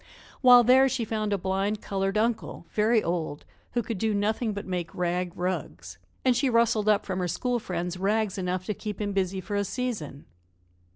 [0.41, 4.65] While there she found a blind colored uncle, very old, who could do nothing but
[4.65, 8.99] make rag rugs, and she rustled up from her school friends rags enough to keep
[8.99, 10.25] him busy for a season.